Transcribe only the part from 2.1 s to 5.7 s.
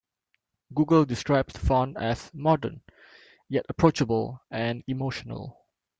"modern, yet approachable" and "emotional".